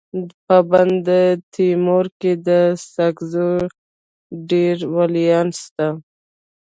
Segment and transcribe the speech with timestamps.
[0.45, 2.49] په بندتیمور کي د
[2.93, 3.49] ساکزو
[4.49, 5.87] ډير ولیان سته.